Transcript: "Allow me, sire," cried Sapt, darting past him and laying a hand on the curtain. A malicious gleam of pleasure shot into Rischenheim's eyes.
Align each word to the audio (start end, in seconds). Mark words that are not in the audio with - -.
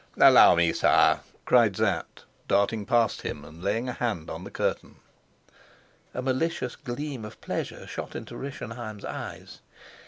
"Allow 0.19 0.55
me, 0.55 0.73
sire," 0.73 1.19
cried 1.45 1.77
Sapt, 1.77 2.25
darting 2.47 2.87
past 2.87 3.21
him 3.21 3.45
and 3.45 3.61
laying 3.61 3.87
a 3.87 3.93
hand 3.93 4.31
on 4.31 4.43
the 4.43 4.49
curtain. 4.49 4.95
A 6.15 6.23
malicious 6.23 6.75
gleam 6.75 7.23
of 7.23 7.39
pleasure 7.39 7.85
shot 7.85 8.15
into 8.15 8.35
Rischenheim's 8.35 9.05
eyes. 9.05 9.59